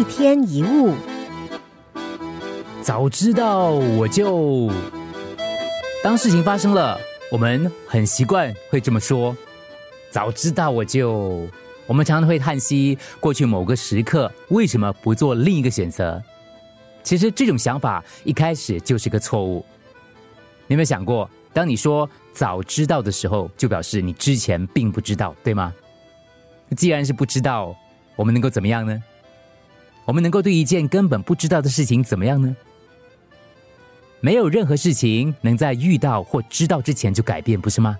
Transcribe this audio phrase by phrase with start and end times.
[0.00, 0.94] 一天一物，
[2.80, 4.70] 早知道我就……
[6.02, 6.98] 当事情发生了，
[7.30, 9.36] 我们很习惯会这么说。
[10.10, 11.46] 早知道我就……
[11.86, 16.22] 我们常常会叹息，过去某个时刻为什么不做另一个选择？
[17.02, 19.62] 其实这种想法一开始就是个错误。
[20.66, 25.74] 你有没有想过，当你说早知道的时候，就表示你之前并不知道，对吗？
[26.74, 27.76] 既然是不知道，
[28.16, 28.98] 我们能够怎么样呢？
[30.10, 32.56] 我们能够对一件根本不知道的事情怎么样呢？
[34.18, 37.96] 没有任何事情能在遇到或知道之前就改变，不是吗？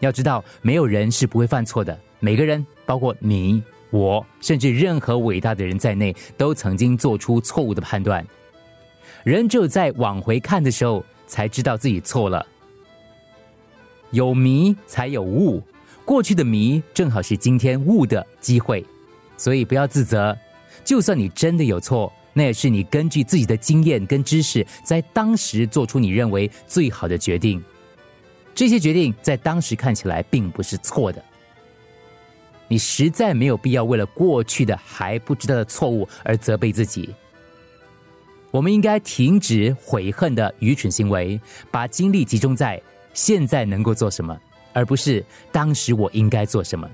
[0.00, 1.98] 要知道，没有人是不会犯错的。
[2.20, 8.22] 每个人，包括你、我，甚至任何伟大的人在内，都曾经做出错误的判断。
[9.22, 12.44] 人只有在往回看的时候，才知道自己错了。
[14.10, 15.62] 有迷才有悟。
[16.04, 18.84] 过去的迷正好是今天悟的机会，
[19.36, 20.36] 所以不要自责。
[20.84, 27.62] 就算你真的有错，那也是你根据自己的经验跟知识，在当时做出你认为最好的决定。
[28.54, 31.22] 这些决定在当时看起来并不是错的。
[32.68, 37.14] 你实在没有必要为了过去的还不知道的错误而责备自己。
[38.50, 42.80] 我们应该停止悔恨的愚蠢行为，把精力集中在
[43.12, 44.38] 现在能够做什么。
[44.72, 46.88] 而不是当时我应该做什么。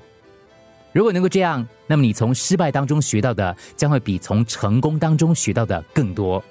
[0.93, 6.43] 如果能够这样，那么你从失败当中学到的将会比从成功当中学到的更多，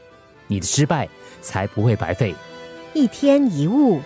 [0.47, 1.07] 你的失败
[1.41, 2.33] 才不会白费。
[2.93, 3.99] 一天一物。